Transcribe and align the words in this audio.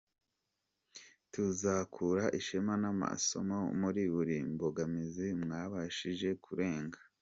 Tuzakura 1.33 2.25
ishema 2.39 2.73
n’amasomo 2.81 3.59
muri 3.79 4.03
buri 4.13 4.37
mbogamizi 4.51 5.27
mwabashije 5.41 6.29
kurenga. 6.43 6.99